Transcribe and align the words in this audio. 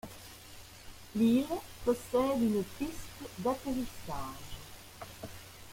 L'île 1.15 1.45
possède 1.85 2.41
une 2.41 2.63
piste 2.79 3.19
d'atterrissage. 3.37 4.57